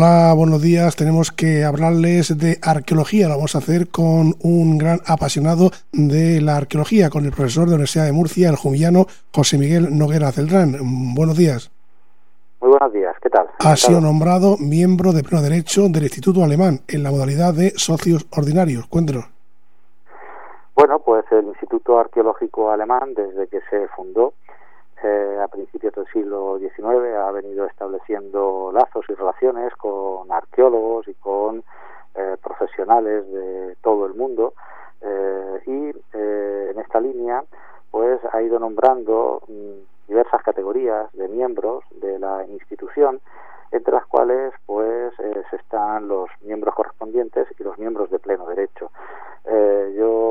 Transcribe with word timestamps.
Hola, 0.00 0.32
buenos 0.32 0.62
días. 0.62 0.94
Tenemos 0.94 1.32
que 1.32 1.64
hablarles 1.64 2.38
de 2.38 2.58
arqueología. 2.62 3.26
Lo 3.26 3.34
vamos 3.34 3.56
a 3.56 3.58
hacer 3.58 3.88
con 3.88 4.36
un 4.44 4.78
gran 4.78 5.00
apasionado 5.04 5.72
de 5.92 6.40
la 6.40 6.56
arqueología, 6.56 7.10
con 7.10 7.24
el 7.24 7.32
profesor 7.32 7.64
de 7.64 7.70
la 7.70 7.74
Universidad 7.78 8.04
de 8.04 8.12
Murcia, 8.12 8.48
el 8.48 8.54
jumillano 8.54 9.06
José 9.34 9.58
Miguel 9.58 9.98
Noguera 9.98 10.30
Celdrán. 10.30 10.76
Buenos 11.16 11.36
días. 11.36 11.72
Muy 12.60 12.70
buenos 12.70 12.92
días, 12.92 13.16
¿qué 13.20 13.28
tal? 13.28 13.48
Ha 13.58 13.74
sido 13.74 14.00
nombrado 14.00 14.56
miembro 14.58 15.12
de 15.12 15.24
pleno 15.24 15.42
derecho 15.42 15.88
del 15.88 16.04
Instituto 16.04 16.44
Alemán 16.44 16.78
en 16.86 17.02
la 17.02 17.10
modalidad 17.10 17.52
de 17.52 17.70
socios 17.70 18.24
ordinarios. 18.30 18.86
Cuéntenos. 18.86 19.24
Bueno, 20.76 21.00
pues 21.00 21.24
el 21.32 21.46
Instituto 21.46 21.98
Arqueológico 21.98 22.70
Alemán, 22.70 23.14
desde 23.16 23.48
que 23.48 23.58
se 23.68 23.88
fundó, 23.96 24.34
eh, 25.04 25.38
a 25.40 25.46
principios 25.48 25.94
del 25.94 26.06
siglo 26.06 26.58
XIX 26.58 27.14
ha 27.16 27.30
venido 27.30 27.66
estableciendo 27.66 28.72
lazos 28.72 29.04
y 29.08 29.14
relaciones 29.14 29.72
con 29.76 30.30
arqueólogos 30.32 31.06
y 31.06 31.14
con 31.14 31.62
eh, 32.14 32.36
profesionales 32.42 33.30
de 33.30 33.76
todo 33.80 34.06
el 34.06 34.14
mundo 34.14 34.54
eh, 35.00 35.60
y 35.66 35.92
en 36.16 36.78
esta 36.80 37.00
línea 37.00 37.44
pues 37.92 38.18
ha 38.32 38.42
ido 38.42 38.58
nombrando 38.58 39.40
mm, 39.46 40.08
diversas 40.08 40.42
categorías 40.42 41.12
de 41.12 41.28
miembros 41.28 41.84
de 42.00 42.18
la 42.18 42.44
institución 42.46 43.20
entre 43.70 43.94
las 43.94 44.06
cuales 44.06 44.52
pues 44.66 45.12
están 45.52 46.08
los 46.08 46.28
miembros 46.40 46.74
correspondientes 46.74 47.46
y 47.58 47.62
los 47.62 47.78
miembros 47.78 48.10
de 48.10 48.18
pleno 48.18 48.46
derecho. 48.46 48.90
yo 49.94 50.27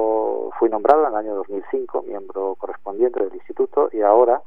nombrado 0.70 1.04
en 1.04 1.10
el 1.10 1.16
año 1.16 1.36
2005 1.36 2.04
miembro 2.04 2.56
correspondiente 2.56 3.24
del 3.24 3.34
instituto 3.34 3.90
y 3.92 4.02
ahora 4.02 4.42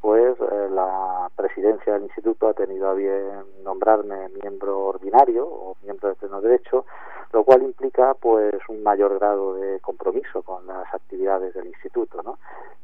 pues 0.00 0.36
eh, 0.40 0.68
la 0.70 1.28
presidencia 1.34 1.94
del 1.94 2.04
instituto 2.04 2.48
ha 2.48 2.54
tenido 2.54 2.88
a 2.88 2.94
bien 2.94 3.44
nombrarme 3.64 4.28
miembro 4.40 4.86
ordinario 4.86 5.46
o 5.46 5.76
miembro 5.82 6.10
de 6.10 6.14
pleno 6.14 6.40
derecho, 6.40 6.84
lo 7.32 7.42
cual 7.44 7.62
implica 7.62 8.14
pues 8.14 8.54
un 8.68 8.82
mayor 8.82 9.18
grado 9.18 9.54
de 9.54 9.80
compromiso 9.80 10.42
con 10.42 10.66
las 10.66 10.92
actividades 10.94 11.54
del 11.54 11.66
instituto, 11.66 12.22
¿no? 12.22 12.38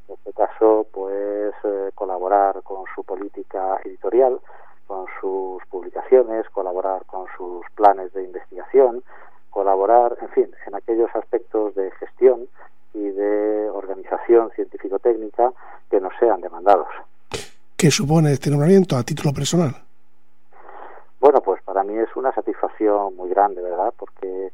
En 0.09 0.15
este 0.15 0.33
caso, 0.33 0.87
pues 0.91 1.55
eh, 1.62 1.91
colaborar 1.95 2.62
con 2.62 2.84
su 2.95 3.05
política 3.05 3.79
editorial, 3.84 4.41
con 4.87 5.06
sus 5.21 5.65
publicaciones, 5.67 6.49
colaborar 6.51 7.05
con 7.06 7.27
sus 7.37 7.65
planes 7.77 8.12
de 8.15 8.25
investigación, 8.25 9.05
colaborar, 9.51 10.17
en 10.21 10.29
fin, 10.31 10.51
en 10.67 10.75
aquellos 10.75 11.15
aspectos 11.15 11.75
de 11.75 11.91
gestión 11.93 12.49
y 12.95 13.11
de 13.11 13.71
organización 13.71 14.51
científico-técnica 14.51 15.53
que 15.93 16.01
nos 16.01 16.15
sean 16.19 16.41
demandados. 16.41 16.89
¿Qué 17.77 17.91
supone 17.91 18.33
este 18.33 18.51
nombramiento 18.51 18.97
a 18.97 19.03
título 19.03 19.35
personal? 19.35 19.77
Bueno, 21.21 21.43
pues 21.43 21.62
para 21.62 21.84
mí 21.84 21.95
es 21.99 22.09
una 22.17 22.33
satisfacción 22.33 23.15
muy 23.15 23.29
grande, 23.29 23.61
¿verdad? 23.61 23.93
Porque 23.99 24.51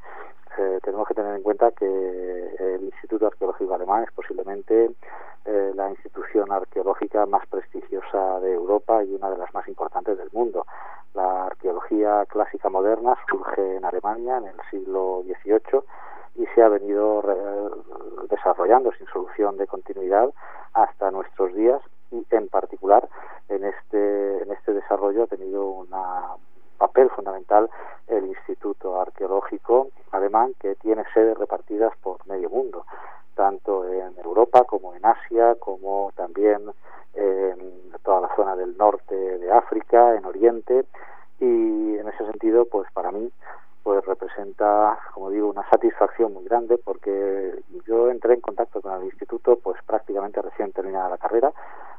eh, 0.58 0.78
tenemos 0.82 1.06
que 1.06 1.14
tener 1.14 1.36
en 1.36 1.42
cuenta 1.44 1.70
que 1.70 1.86
el 1.86 2.82
Instituto 2.82 3.28
Arqueológico 3.28 3.72
Alemán 3.72 4.02
es 4.02 4.12
posiblemente 4.12 4.90
eh, 5.44 5.72
la 5.76 5.90
institución 5.90 6.50
arqueológica 6.50 7.24
más 7.26 7.46
prestigiosa 7.46 8.40
de 8.40 8.54
Europa 8.54 9.04
y 9.04 9.14
una 9.14 9.30
de 9.30 9.38
las 9.38 9.54
más 9.54 9.68
importantes 9.68 10.18
del 10.18 10.30
mundo. 10.32 10.66
La 11.14 11.46
arqueología 11.46 12.26
clásica 12.26 12.68
moderna 12.68 13.16
surge 13.30 13.76
en 13.76 13.84
Alemania 13.84 14.38
en 14.38 14.46
el 14.46 14.60
siglo 14.70 15.22
XVIII 15.22 15.82
y 16.34 16.46
se 16.54 16.62
ha 16.62 16.68
venido 16.68 17.22
desarrollando 18.28 18.90
sin 18.92 19.06
solución 19.06 19.56
de 19.56 19.66
continuidad 19.66 20.32
hasta 20.82 21.10
nuestros 21.10 21.54
días 21.54 21.80
y 22.10 22.24
en 22.30 22.48
particular 22.48 23.08
en 23.48 23.64
este 23.64 24.42
en 24.42 24.52
este 24.52 24.72
desarrollo 24.72 25.24
ha 25.24 25.26
tenido 25.26 25.66
un 25.66 25.88
papel 26.78 27.10
fundamental 27.10 27.68
el 28.06 28.26
Instituto 28.26 29.00
Arqueológico 29.00 29.88
Alemán 30.12 30.54
que 30.60 30.76
tiene 30.76 31.04
sedes 31.12 31.36
repartidas 31.36 31.92
por 32.02 32.26
medio 32.26 32.48
mundo 32.48 32.84
tanto 33.34 33.84
en 33.86 34.16
Europa 34.24 34.64
como 34.64 34.94
en 34.94 35.04
Asia 35.04 35.56
como 35.56 36.12
también 36.14 36.62
en 37.14 37.92
toda 38.04 38.20
la 38.20 38.34
zona 38.36 38.54
del 38.54 38.76
norte 38.76 39.14
de 39.14 39.50
África 39.50 40.14
en 40.14 40.24
Oriente 40.24 40.84
y 41.40 41.96
en 41.98 42.08
ese 42.08 42.24
sentido 42.24 42.66
pues 42.66 42.90
para 42.92 43.10
mí 43.10 43.30
pues 43.82 44.04
representa, 44.04 44.98
como 45.14 45.30
digo, 45.30 45.48
una 45.48 45.68
satisfacción 45.70 46.34
muy 46.34 46.44
grande 46.44 46.78
porque 46.78 47.62
yo 47.86 48.10
entré 48.10 48.34
en 48.34 48.40
contacto 48.40 48.80
con 48.80 48.92
el 48.92 49.04
instituto 49.04 49.56
pues 49.56 49.82
prácticamente 49.86 50.42
recién 50.42 50.72
terminada 50.72 51.08
la 51.08 51.18
carrera. 51.18 51.52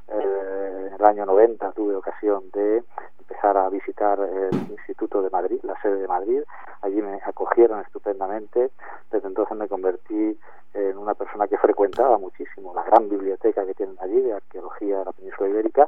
Eh, 0.08 0.88
en 0.88 0.94
el 0.94 1.06
año 1.06 1.26
90 1.26 1.72
tuve 1.72 1.96
ocasión 1.96 2.50
de 2.52 2.84
empezar 3.20 3.58
a 3.58 3.70
visitar 3.70 4.20
el 4.20 4.72
Instituto 4.72 5.22
de 5.22 5.30
Madrid, 5.30 5.60
la 5.64 5.80
sede 5.82 6.02
de 6.02 6.08
Madrid. 6.08 6.42
Allí 6.82 7.02
me 7.02 7.20
acogieron 7.24 7.80
estupendamente. 7.82 8.72
Desde 9.12 9.28
entonces 9.28 9.56
me 9.56 9.68
convertí 9.68 10.38
en 10.74 10.98
una 10.98 11.14
persona 11.14 11.48
que 11.48 11.58
frecuentaba 11.58 12.18
muchísimo 12.18 12.74
la 12.74 12.84
gran 12.84 13.10
biblioteca 13.10 13.66
que 13.66 13.74
tienen 13.74 13.98
allí 14.00 14.22
de 14.22 14.34
arqueología 14.34 15.00
de 15.00 15.06
la 15.06 15.12
península 15.12 15.50
ibérica. 15.50 15.88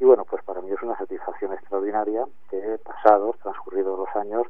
Y 0.00 0.04
bueno, 0.04 0.24
pues 0.24 0.42
para 0.44 0.60
mí 0.60 0.70
es 0.70 0.82
una 0.82 0.96
satisfacción 0.98 1.52
extraordinaria 1.52 2.26
que 2.50 2.78
pasados, 2.84 3.38
transcurridos 3.38 3.98
los 3.98 4.16
años, 4.16 4.46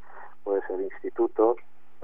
instituto 1.13 1.57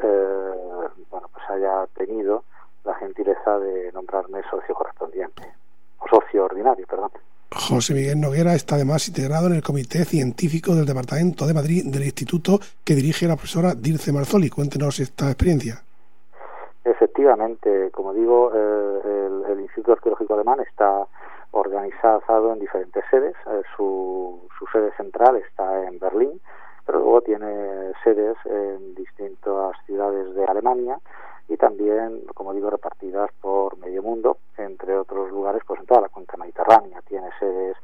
eh, 0.03 0.89
bueno 1.11 1.29
pues 1.33 1.45
haya 1.51 1.87
tenido 1.95 2.45
la 2.85 2.95
gentileza 2.95 3.59
de 3.59 3.91
nombrarme 3.93 4.43
socio 4.51 4.75
correspondiente 4.75 5.43
o 5.99 6.09
socio 6.09 6.45
ordinario 6.45 6.87
perdón 6.87 7.11
José 7.51 7.95
Miguel 7.95 8.21
Noguera 8.21 8.55
está 8.55 8.75
además 8.75 9.09
integrado 9.09 9.47
en 9.47 9.55
el 9.55 9.63
Comité 9.63 10.05
Científico 10.05 10.75
del 10.75 10.85
Departamento 10.85 11.47
de 11.47 11.55
Madrid 11.55 11.83
del 11.87 12.05
Instituto 12.05 12.59
que 12.85 12.95
dirige 12.95 13.27
la 13.27 13.37
profesora 13.37 13.75
Dirce 13.75 14.13
Marzoli. 14.13 14.51
Cuéntenos 14.51 15.01
esta 15.01 15.29
experiencia. 15.29 15.83
Efectivamente, 16.85 17.91
como 17.91 18.13
digo, 18.13 18.53
eh, 18.55 19.51
el, 19.51 19.61
Instituto 19.61 19.93
Arqueológico 19.93 20.35
Alemán 20.35 20.61
está 20.61 21.07
organizado 21.53 22.53
en 22.53 22.61
diferentes 22.61 23.03
sedes. 23.11 23.35
Eh, 23.47 23.63
su, 23.75 24.41
su 24.59 24.67
sede 24.67 24.93
central 24.99 25.37
está 25.37 25.87
en 25.87 25.99
Berlín, 25.99 26.41
pero 26.89 27.01
luego 27.01 27.21
tiene 27.21 27.93
sedes 28.03 28.39
en 28.47 28.95
distintas 28.95 29.77
ciudades 29.85 30.35
de 30.35 30.43
Alemania 30.47 30.99
y 31.47 31.59
también, 31.59 32.23
como 32.33 32.55
digo, 32.55 32.71
repartidas 32.71 33.31
por 33.43 33.77
medio 33.77 34.03
mundo, 34.03 34.39
entre 34.57 34.97
otros 34.97 35.31
lugares, 35.31 35.61
pues 35.67 35.81
en 35.81 35.87
toda 35.87 36.01
la 36.01 36.09
cuenca 36.09 36.39
mediterránea. 36.39 37.03
Tiene 37.03 37.29
sedes 37.39 37.77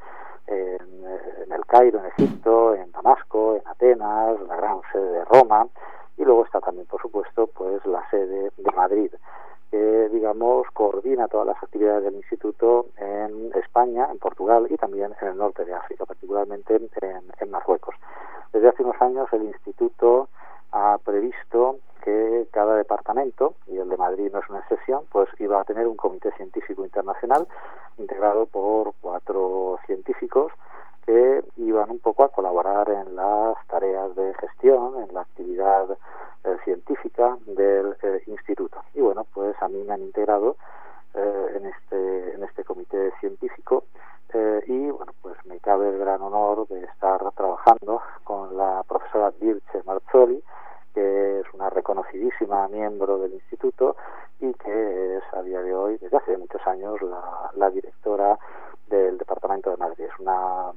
en, 0.46 1.52
el 1.52 1.66
Cairo, 1.66 1.98
en 1.98 2.06
Egipto, 2.06 2.74
en 2.74 2.90
Damasco, 2.92 3.56
en 3.56 3.68
Atenas, 3.68 4.40
la 4.48 4.56
gran 4.56 4.80
sede 4.90 5.12
de 5.12 5.24
Roma, 5.26 5.66
y 6.16 6.24
luego 6.24 6.46
está 6.46 6.60
también, 6.60 6.86
por 6.86 7.02
supuesto, 7.02 7.46
pues 7.48 7.84
la 7.84 8.08
sede 8.08 8.52
de 8.56 8.72
Madrid 8.72 9.12
que 9.70 10.08
digamos 10.10 10.68
coordina 10.72 11.26
todas 11.26 11.48
las 11.48 11.62
actividades 11.62 12.04
del 12.04 12.14
instituto 12.14 12.86
en 12.96 13.50
España, 13.56 14.06
en 14.10 14.18
Portugal 14.18 14.68
y 14.70 14.76
también 14.76 15.12
en 15.20 15.28
el 15.28 15.36
norte 15.36 15.64
de 15.64 15.74
África, 15.74 16.06
particularmente 16.06 16.80
en 17.40 17.50
Marruecos. 17.50 17.96
Desde 18.54 18.68
hace 18.68 18.84
unos 18.84 19.02
años 19.02 19.26
el 19.32 19.42
instituto 19.42 20.28
ha 20.70 20.96
previsto 21.04 21.78
que 22.04 22.46
cada 22.52 22.76
departamento, 22.76 23.54
y 23.66 23.78
el 23.78 23.88
de 23.88 23.96
Madrid 23.96 24.30
no 24.32 24.38
es 24.38 24.48
una 24.48 24.60
excepción, 24.60 25.02
pues 25.10 25.28
iba 25.40 25.60
a 25.60 25.64
tener 25.64 25.88
un 25.88 25.96
comité 25.96 26.30
científico 26.36 26.84
internacional 26.84 27.48
integrado 27.98 28.46
por 28.46 28.92
cuatro 29.00 29.80
científicos 29.86 30.52
que 31.04 31.42
iban 31.56 31.90
un 31.90 31.98
poco 31.98 32.22
a 32.22 32.28
colaborar 32.28 32.88
en 32.90 33.16
las 33.16 33.56
tareas 33.66 34.14
de 34.14 34.32
gestión, 34.34 35.02
en 35.02 35.12
la 35.12 35.22
actividad 35.22 35.90
eh, 36.44 36.56
científica 36.62 37.36
del 37.46 37.96
eh, 38.02 38.22
instituto. 38.28 38.84
Y 38.94 39.00
bueno, 39.00 39.26
pues 39.34 39.60
a 39.60 39.66
mí 39.66 39.82
me 39.82 39.94
han 39.94 40.02
integrado 40.02 40.56
eh, 41.14 41.56
en 41.56 41.66
este 41.66 42.34
en 42.34 42.44
este 42.44 42.62
comité 42.62 43.10
científico 43.18 43.82
y 44.66 44.90
bueno, 44.90 45.12
pues 45.22 45.36
me 45.46 45.60
cabe 45.60 45.88
el 45.88 45.98
gran 45.98 46.20
honor 46.20 46.66
de 46.66 46.73
estar 46.84 47.20
trabajando 47.32 48.00
con 48.24 48.56
la 48.56 48.82
profesora 48.86 49.32
Dirce 49.40 49.82
Marzoli, 49.84 50.42
que 50.94 51.40
es 51.40 51.46
una 51.52 51.70
reconocidísima 51.70 52.68
miembro 52.68 53.18
del 53.18 53.34
instituto 53.34 53.96
y 54.40 54.52
que 54.54 55.16
es 55.16 55.24
a 55.32 55.42
día 55.42 55.60
de 55.60 55.74
hoy, 55.74 55.98
desde 55.98 56.16
hace 56.16 56.36
muchos 56.36 56.64
años, 56.66 57.00
la, 57.02 57.50
la 57.56 57.70
directora 57.70 58.38
del 58.88 59.18
Departamento 59.18 59.70
de 59.70 59.76
Madrid. 59.76 60.04
Es 60.04 60.20
una 60.20 60.72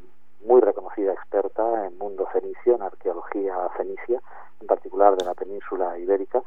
muy 0.46 0.62
reconocida 0.62 1.14
experta 1.14 1.86
en 1.86 1.98
mundo 1.98 2.26
fenicio, 2.32 2.76
en 2.76 2.82
arqueología 2.82 3.70
fenicia, 3.78 4.22
en 4.62 4.68
particular 4.68 5.16
de 5.16 5.26
la 5.26 5.34
península 5.34 5.98
ibérica, 5.98 6.42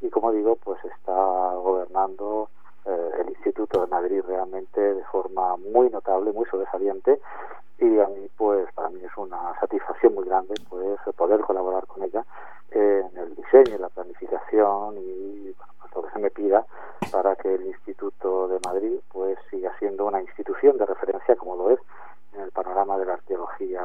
y 0.00 0.10
como 0.10 0.32
digo, 0.32 0.56
pues 0.56 0.78
está 0.84 1.14
gobernando 1.54 2.48
eh, 2.84 3.10
el 3.20 3.30
Instituto 3.30 3.80
de 3.80 3.86
Madrid 3.88 4.22
realmente 4.26 4.80
de 4.80 5.04
forma 5.04 5.56
muy 5.56 5.90
notable, 5.90 6.32
muy 6.32 6.46
sobresaliente 6.46 7.20
y 7.78 7.98
a 7.98 8.06
mí 8.06 8.28
pues 8.36 8.72
para 8.74 8.88
mí 8.90 9.00
es 9.04 9.16
una 9.16 9.58
satisfacción 9.58 10.14
muy 10.14 10.24
grande 10.24 10.54
pues 10.68 10.98
poder 11.16 11.40
colaborar 11.40 11.86
con 11.86 12.04
ella 12.04 12.24
en 12.70 13.10
en 13.72 13.80
la 13.80 13.88
planificación 13.88 14.96
y 14.98 15.52
pues, 15.52 15.94
lo 15.94 16.02
que 16.02 16.12
se 16.12 16.18
me 16.18 16.30
pida 16.30 16.66
para 17.10 17.36
que 17.36 17.54
el 17.54 17.66
Instituto 17.66 18.48
de 18.48 18.58
Madrid 18.64 18.98
pues 19.12 19.38
siga 19.50 19.72
siendo 19.78 20.06
una 20.06 20.20
institución 20.20 20.76
de 20.78 20.86
referencia 20.86 21.36
como 21.36 21.56
lo 21.56 21.70
es 21.70 21.80
en 22.34 22.42
el 22.42 22.50
panorama 22.50 22.98
de 22.98 23.06
la 23.06 23.14
arqueología 23.14 23.82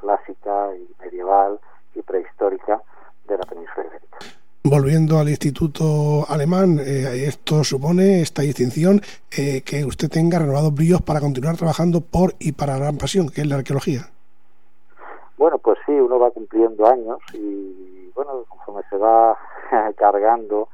clásica 0.00 0.74
y 0.76 0.88
medieval 1.02 1.58
y 1.94 2.02
prehistórica 2.02 2.82
Volviendo 4.66 5.18
al 5.18 5.28
Instituto 5.28 6.26
Alemán, 6.26 6.80
eh, 6.80 7.26
esto 7.28 7.62
supone, 7.64 8.22
esta 8.22 8.42
distinción, 8.42 9.02
eh, 9.30 9.60
que 9.60 9.84
usted 9.84 10.08
tenga 10.08 10.38
renovados 10.38 10.74
bríos 10.74 11.02
para 11.02 11.20
continuar 11.20 11.56
trabajando 11.56 12.00
por 12.00 12.34
y 12.38 12.52
para 12.52 12.72
la 12.72 12.86
gran 12.86 12.96
pasión, 12.96 13.28
que 13.28 13.42
es 13.42 13.46
la 13.46 13.56
arqueología. 13.56 14.13
Uno 16.00 16.18
va 16.18 16.30
cumpliendo 16.30 16.86
años 16.86 17.18
y, 17.32 18.10
bueno, 18.14 18.44
conforme 18.48 18.82
se 18.90 18.96
va 18.96 19.38
cargando, 19.96 20.68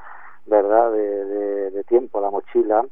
¿verdad?, 0.46 0.92
de, 0.92 1.70
de 1.70 1.84
tiempo 1.84 2.20
la 2.20 2.30
mochila 2.30 2.84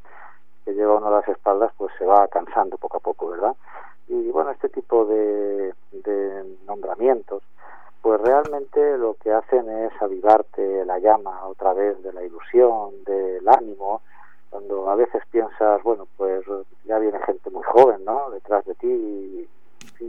que 0.64 0.75
lleva 0.75 0.96
uno 0.96 1.06
a 1.06 1.20
las 1.20 1.28
espaldas, 1.28 1.72
pues 1.78 1.90
se 1.98 2.04
va 2.04 2.28
cansando 2.28 2.76
poco 2.76 2.98
a 2.98 3.00
poco, 3.00 3.30
¿verdad? 3.30 3.56
Y 4.08 4.30
bueno, 4.30 4.50
este 4.50 4.69
tipo 4.69 5.06
de, 5.06 5.72
de 5.92 6.56
nombramientos, 6.66 7.42
pues 8.02 8.20
realmente 8.20 8.98
lo 8.98 9.14
que 9.14 9.32
hacen 9.32 9.69
es 9.69 9.92
avivarte 10.02 10.84
la 10.84 10.98
llama 10.98 11.46
otra 11.46 11.72
vez 11.72 12.02
de 12.02 12.12
la 12.12 12.22
ilusión, 12.22 13.02
del 13.04 13.48
ánimo, 13.48 14.02
cuando 14.50 14.90
a 14.90 14.94
veces 14.94 15.22
piensas, 15.30 15.82
bueno, 15.82 16.06
pues 16.16 16.44
ya 16.84 16.98
viene 16.98 17.19
gente 17.20 17.48
muy 17.50 17.62
joven, 17.64 18.04
¿no? 18.04 18.30
Detrás 18.30 18.64
de 18.66 18.75
ti, 18.75 19.48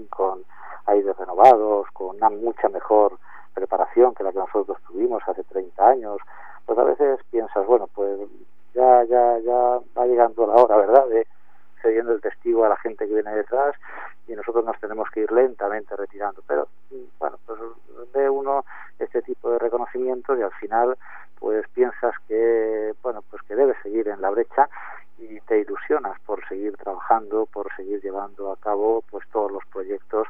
con 0.09 0.43
aires 0.85 1.15
renovados, 1.17 1.87
con 1.93 2.15
una 2.15 2.29
mucha 2.29 2.69
mejor 2.69 3.17
preparación 3.53 4.13
que 4.13 4.23
la 4.23 4.31
que 4.31 4.39
nosotros 4.39 4.77
tuvimos 4.87 5.21
hace 5.27 5.43
30 5.43 5.87
años, 5.87 6.17
pues 6.65 6.77
a 6.79 6.83
veces 6.83 7.19
piensas, 7.31 7.65
bueno, 7.65 7.87
pues 7.93 8.19
ya, 8.73 9.03
ya, 9.03 9.39
ya 9.39 9.79
va 9.97 10.05
llegando 10.05 10.47
la 10.47 10.55
hora, 10.55 10.77
¿verdad?, 10.77 11.07
de 11.07 11.27
cediendo 11.81 12.13
el 12.13 12.21
testigo 12.21 12.65
a 12.65 12.69
la 12.69 12.77
gente 12.77 13.07
que 13.07 13.13
viene 13.13 13.33
detrás 13.33 13.75
y 14.27 14.33
nosotros 14.33 14.65
nos 14.65 14.79
tenemos 14.79 15.09
que 15.11 15.21
ir 15.21 15.31
lentamente 15.31 15.95
retirando. 15.95 16.43
Pero 16.47 16.67
bueno, 17.19 17.37
pues 17.45 17.59
ve 18.13 18.29
uno 18.29 18.65
este 18.99 19.21
tipo 19.21 19.49
de 19.51 19.59
reconocimientos 19.59 20.37
y 20.37 20.41
al 20.41 20.51
final 20.53 20.97
pues 21.39 21.65
piensas 21.69 22.13
que 22.27 22.93
bueno 23.01 23.23
pues 23.29 23.41
que 23.43 23.55
debes 23.55 23.77
seguir 23.81 24.09
en 24.09 24.21
la 24.21 24.29
brecha 24.29 24.69
y 25.17 25.39
te 25.41 25.59
ilusionas 25.59 26.19
seguir 26.49 26.75
trabajando, 26.75 27.45
por 27.45 27.73
seguir 27.75 28.01
llevando 28.01 28.51
a 28.51 28.57
cabo 28.57 29.03
pues 29.09 29.25
todos 29.31 29.51
los 29.51 29.65
proyectos 29.67 30.27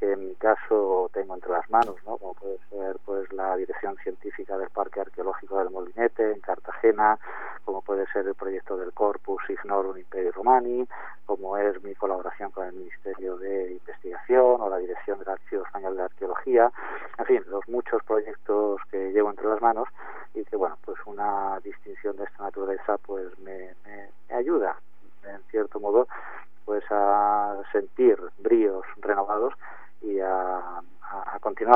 que 0.00 0.12
en 0.12 0.28
mi 0.28 0.34
caso 0.36 1.10
tengo 1.12 1.34
entre 1.34 1.50
las 1.50 1.68
manos, 1.70 1.96
¿no? 2.06 2.16
Como 2.16 2.32
puede 2.32 2.58
ser 2.70 2.96
pues 3.04 3.30
la 3.34 3.54
dirección 3.56 3.96
científica 4.02 4.56
del 4.56 4.70
Parque 4.70 5.00
Arqueológico 5.00 5.58
del 5.58 5.68
Molinete 5.68 6.32
en 6.32 6.40
Cartagena, 6.40 7.18
como 7.66 7.82
puede 7.82 8.06
ser 8.06 8.26
el 8.26 8.34
proyecto 8.34 8.78
del 8.78 8.94
Corpus 8.94 9.42
Ignorum 9.50 9.98
Imperi 9.98 10.30
Romani, 10.30 10.88
como 11.26 11.58
es 11.58 11.82
mi 11.84 11.94
colaboración 11.94 12.50
con 12.50 12.66
el 12.66 12.72
Ministerio 12.72 13.36
de 13.36 13.72
Investigación 13.72 14.62
o 14.62 14.70
la 14.70 14.78
dirección 14.78 15.18
del 15.18 15.28
Archivo 15.28 15.64
Español 15.64 15.96
de 15.96 16.02
Arqueología, 16.04 16.72
en 17.18 17.26
fin, 17.26 17.44
los 17.48 17.68
muchos 17.68 18.02
proyectos 18.04 18.80
que 18.90 19.12
llevo 19.12 19.28
entre 19.28 19.48
las 19.48 19.60
manos 19.60 19.88
y 20.32 20.44
que 20.46 20.56
bueno, 20.56 20.78
pues 20.82 20.98
una 21.04 21.60
distinción 21.60 22.16
de 22.16 22.24
esta 22.24 22.44
naturaleza 22.44 22.96
pues 22.96 23.38
me, 23.40 23.74
me 23.84 24.34
ayuda 24.34 24.78
en 25.24 25.42
cierto 25.50 25.78
modo 25.78 26.08
pues 26.64 26.84
a 26.90 27.60
sentir 27.72 28.18
bríos 28.38 28.86
renovados 29.02 29.52
y 30.02 30.20
a, 30.20 30.82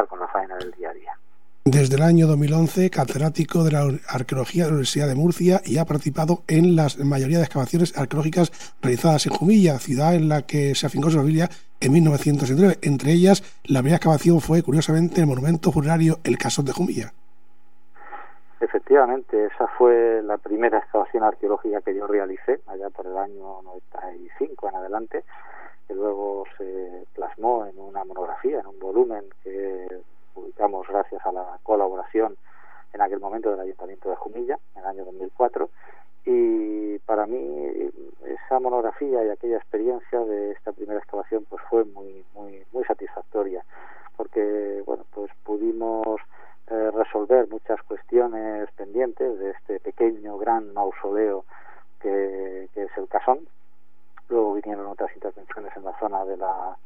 con 0.07 0.21
la 0.21 0.29
faena 0.29 0.57
del 0.57 0.73
día 0.73 0.91
a 0.91 0.95
día. 0.95 1.19
Desde 1.67 1.97
el 1.97 2.03
año 2.03 2.27
2011, 2.27 2.91
catedrático 2.91 3.65
de 3.65 3.73
la 3.73 3.89
Arqueología 4.09 4.65
de 4.65 4.69
la 4.69 4.75
Universidad 4.75 5.09
de 5.09 5.15
Murcia 5.15 5.63
y 5.65 5.79
ha 5.79 5.87
participado 5.87 6.43
en 6.47 6.77
la 6.77 6.89
mayoría 7.03 7.39
de 7.39 7.45
excavaciones 7.45 7.97
arqueológicas 7.97 8.53
realizadas 8.83 9.25
en 9.27 9.33
Jumilla, 9.33 9.79
ciudad 9.79 10.15
en 10.15 10.29
la 10.29 10.43
que 10.43 10.75
se 10.75 10.87
afincó 10.87 11.09
su 11.09 11.17
familia 11.17 11.49
en 11.81 11.93
1969. 11.93 12.81
Entre 12.83 13.13
ellas, 13.13 13.43
la 13.65 13.81
primera 13.81 13.97
excavación 13.97 14.43
fue, 14.43 14.63
curiosamente, 14.63 15.23
el 15.23 15.27
monumento 15.27 15.73
funerario 15.73 16.19
El 16.23 16.37
Casón 16.37 16.67
de 16.67 16.73
Jumilla. 16.73 17.13
Efectivamente, 18.61 19.47
esa 19.47 19.67
fue 19.79 20.23
la 20.23 20.37
primera 20.37 20.77
excavación 20.79 21.23
arqueológica 21.23 21.81
que 21.81 21.95
yo 21.95 22.07
realicé, 22.07 22.61
allá 22.67 22.91
por 22.91 23.07
el 23.07 23.17
año 23.17 23.63
95 23.63 24.69
en 24.69 24.75
adelante, 24.77 25.25
que 25.87 25.95
luego 25.95 26.45
se 26.57 27.07
plasmó 27.15 27.67
en 27.67 27.79
una 27.79 28.05
monografía, 28.05 28.61
en 28.61 28.67
un 28.67 28.79
volumen 28.79 29.25
que 29.43 29.89
publicamos 30.35 30.87
gracias 30.89 31.25
a 31.25 31.33
la 31.33 31.59
colaboración 31.63 32.37
en 32.93 33.01
aquel 33.01 33.21
momento 33.21 33.51
del 33.51 33.61
Ayuntamiento 33.61 34.09
de 34.09 34.17
Jumilla, 34.17 34.59
en 34.75 34.83
el 34.83 34.87
año 34.87 35.05
2004. 35.05 35.69
Y 36.27 36.99
para 37.01 37.27
mí 37.27 37.91
esa 38.25 38.59
monografía 38.59 39.25
y 39.25 39.31
aquella 39.31 39.57
experiencia 39.57 40.21
de 40.21 40.53
esta 40.53 40.73
primera 40.73 40.99
excavación 40.99 41.45
pues 41.49 41.63
fue 41.69 41.85
muy 41.85 42.25
muy 42.35 42.65
muy 42.73 42.85
satisfactoria 42.85 43.63
porque 44.17 44.83
bueno 44.87 45.05
pues 45.13 45.31
pudimos 45.45 46.21
eh, 46.69 46.91
resolver 46.93 47.47
muchas 47.49 47.83
cuestiones 47.83 48.71
pendientes 48.73 49.39
de 49.39 49.51
este 49.51 49.81
pequeño 49.81 50.39
gran 50.39 50.73
mausoleo 50.73 51.45
que, 52.01 52.71
que 52.73 52.85
es 52.85 52.91
el 52.97 53.07
Casón 53.09 53.41
Luego 54.29 54.55
vinieron 54.55 54.87
otras 54.87 55.15
intervenciones 55.15 55.77
en 55.77 55.85
la 55.85 55.99
zona 55.99 56.25
de 56.25 56.37
la, 56.37 56.77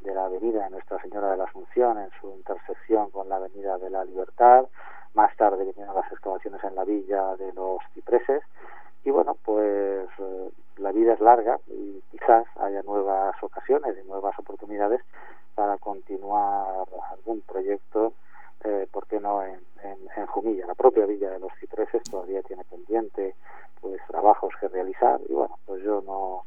de 0.00 0.14
la 0.14 0.24
avenida 0.24 0.64
de 0.64 0.70
Nuestra 0.70 1.00
Señora 1.00 1.30
de 1.30 1.36
la 1.36 1.44
Asunción, 1.44 1.98
en 1.98 2.10
su 2.20 2.30
intersección 2.30 3.10
con 3.10 3.28
la 3.28 3.36
avenida 3.36 3.78
de 3.78 3.90
la 3.90 4.04
Libertad. 4.04 4.66
Más 5.14 5.34
tarde 5.36 5.64
vinieron 5.64 5.94
las 5.94 6.10
excavaciones 6.10 6.62
en 6.64 6.74
la 6.74 6.84
villa 6.84 7.36
de 7.36 7.52
los 7.52 7.78
cipreses. 7.94 8.42
Y 9.04 9.10
bueno, 9.10 9.36
pues 9.44 10.08
eh, 10.18 10.50
la 10.78 10.92
vida 10.92 11.14
es 11.14 11.20
larga 11.20 11.58
y 11.66 12.02
quizás 12.10 12.46
haya 12.56 12.82
nuevas 12.82 13.34
ocasiones 13.42 13.96
y 14.02 14.06
nuevas 14.08 14.38
oportunidades 14.38 15.00
para 15.54 15.76
continuar 15.78 16.86
algún 17.10 17.40
proyecto, 17.42 18.14
eh, 18.64 18.86
¿por 18.90 19.06
qué 19.06 19.20
no 19.20 19.42
en, 19.42 19.60
en, 19.82 19.98
en, 20.16 20.26
Jumilla? 20.26 20.66
La 20.66 20.74
propia 20.74 21.04
villa 21.04 21.30
de 21.30 21.40
los 21.40 21.52
cipreses 21.60 22.02
todavía 22.04 22.42
tiene 22.42 22.64
pendiente 22.64 23.34
pues 23.80 24.00
trabajos 24.06 24.54
que 24.60 24.68
realizar 24.68 25.20
y 25.28 25.32
bueno, 25.32 25.58
pues 25.66 25.82
yo 25.82 26.02
no 26.06 26.44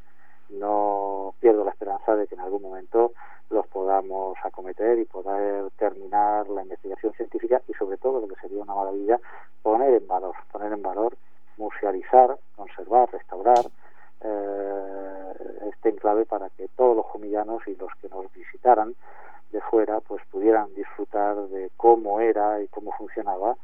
no 0.50 1.34
pierdo 1.40 1.66
la 1.66 1.72
de 2.18 2.28
que 2.28 2.36
en 2.36 2.42
algún 2.42 2.62
momento 2.62 3.14
los 3.50 3.68
podamos 3.68 4.38
acometer 4.44 4.98
y 5.00 5.06
poder 5.06 5.70
terminar 5.78 6.48
la 6.50 6.64
investigación 6.64 7.14
científica 7.14 7.62
y 7.68 7.74
sobre 7.74 7.98
todo 7.98 8.20
lo 8.20 8.28
que 8.28 8.40
sería 8.42 8.64
una 8.64 8.74
maravilla 8.74 9.20
poner 9.62 9.94
en 9.94 10.08
valor, 10.08 10.36
poner 10.52 10.74
en 10.74 10.82
valor, 10.82 11.16
musealizar, 11.58 12.38
conservar, 12.56 13.12
restaurar 13.12 13.66
eh, 14.22 15.34
este 15.70 15.90
enclave 15.90 16.26
para 16.26 16.50
que 16.50 16.68
todos 16.76 16.96
los 16.96 17.06
jumillanos 17.08 17.68
y 17.68 17.76
los 17.76 17.94
que 18.02 18.10
nos 18.10 18.32
visitaran 18.34 18.96
de 19.52 19.62
fuera 19.62 20.00
pues 20.02 20.24
pudieran 20.32 20.74
disfrutar 20.74 21.36
de 21.48 21.70
cómo 21.78 22.20
era 22.20 22.62
y 22.62 22.68
cómo 22.68 22.92
funcionaba 22.94 23.56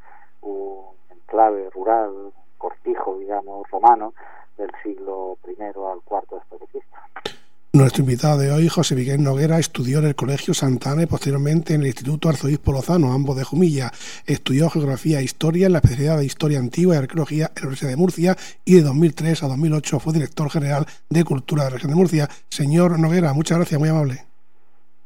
un 0.41 0.85
enclave 1.09 1.69
rural, 1.71 2.31
cortijo 2.57 3.17
digamos 3.17 3.69
romano 3.69 4.13
del 4.57 4.71
siglo 4.83 5.37
I 5.47 5.61
al 5.61 6.01
IV 6.09 6.23
después 6.29 6.61
de 6.61 6.67
Cristo. 6.67 7.40
Nuestro 7.73 8.01
invitado 8.01 8.37
de 8.37 8.51
hoy, 8.51 8.67
José 8.67 8.95
Miguel 8.95 9.23
Noguera, 9.23 9.57
estudió 9.57 9.99
en 9.99 10.07
el 10.07 10.15
Colegio 10.15 10.53
Santana 10.53 11.03
y 11.03 11.05
posteriormente 11.05 11.73
en 11.73 11.79
el 11.79 11.87
Instituto 11.87 12.27
Arzobispo 12.27 12.73
Lozano, 12.73 13.13
ambos 13.13 13.37
de 13.37 13.45
Jumilla. 13.45 13.91
Estudió 14.27 14.69
Geografía 14.69 15.21
e 15.21 15.23
Historia 15.23 15.67
en 15.67 15.71
la 15.71 15.77
especialidad 15.77 16.17
de 16.17 16.25
Historia 16.25 16.59
Antigua 16.59 16.95
y 16.95 16.97
Arqueología 16.97 17.45
en 17.45 17.55
la 17.55 17.61
Universidad 17.61 17.91
de 17.91 17.95
Murcia 17.95 18.35
y 18.65 18.75
de 18.75 18.81
2003 18.81 19.43
a 19.43 19.47
2008 19.47 19.99
fue 20.01 20.11
director 20.11 20.49
general 20.49 20.85
de 21.09 21.23
Cultura 21.23 21.63
de 21.63 21.69
la 21.69 21.75
Región 21.75 21.91
de 21.91 21.95
Murcia. 21.95 22.27
Señor 22.49 22.99
Noguera, 22.99 23.31
muchas 23.31 23.57
gracias, 23.59 23.79
muy 23.79 23.87
amable. 23.87 24.25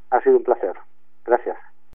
Ha 0.09 0.19
sido 0.21 0.37
un 0.37 0.43
placer. 0.43 0.73
Gracias. 1.23 1.55